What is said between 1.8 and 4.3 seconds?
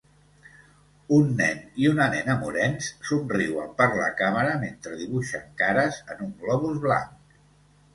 i una nena morens somriuen per la